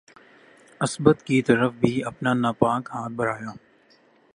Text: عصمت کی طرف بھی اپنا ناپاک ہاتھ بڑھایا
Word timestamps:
عصمت 0.81 1.21
کی 1.23 1.41
طرف 1.41 1.73
بھی 1.73 2.03
اپنا 2.03 2.33
ناپاک 2.33 2.89
ہاتھ 2.93 3.13
بڑھایا 3.13 3.51